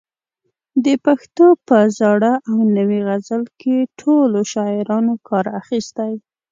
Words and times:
د 0.85 0.87
پښتو 1.05 1.45
په 1.67 1.77
زاړه 1.97 2.33
او 2.49 2.57
نوي 2.77 2.99
غزل 3.07 3.43
کې 3.59 3.75
ټولو 3.99 4.39
شاعرانو 4.53 5.13
کار 5.27 5.45
اخیستی. 5.61 6.13